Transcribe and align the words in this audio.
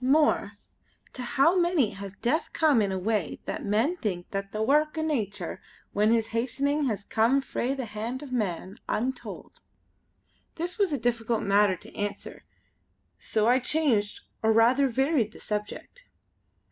more, 0.03 0.53
to 1.13 1.21
how 1.21 1.55
many 1.55 1.91
has 1.91 2.15
Death 2.15 2.49
come 2.53 2.81
in 2.81 2.91
a 2.91 2.97
way 2.97 3.39
that 3.45 3.63
men 3.63 3.95
think 3.97 4.25
the 4.31 4.47
wark 4.59 4.97
o' 4.97 5.03
nature 5.03 5.61
when 5.93 6.09
his 6.09 6.29
hastening 6.29 6.85
has 6.87 7.05
come 7.05 7.39
frae 7.39 7.75
the 7.75 7.85
hand 7.85 8.23
of 8.23 8.31
man, 8.31 8.79
untold." 8.89 9.61
This 10.55 10.79
was 10.79 10.91
a 10.91 10.97
difficult 10.97 11.43
matter 11.43 11.75
to 11.75 11.95
answer 11.95 12.43
so 13.19 13.45
I 13.47 13.59
changed 13.59 14.21
or 14.41 14.51
rather 14.51 14.87
varied 14.87 15.33
the 15.33 15.39
subject. 15.39 16.03